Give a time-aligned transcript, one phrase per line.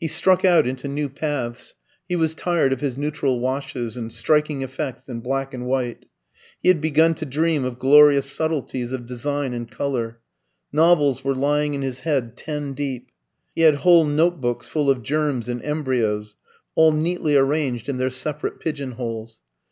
[0.00, 1.74] He struck out into new paths;
[2.08, 6.06] he was tired of his neutral washes, and striking effects in black and white.
[6.60, 10.18] He had begun to dream of glorious subtilties of design and colour.
[10.72, 13.12] Novels were lying in his head ten deep.
[13.54, 16.34] He had whole note books full of germs and embryos,
[16.74, 19.40] all neatly arranged in their separate pigeon holes.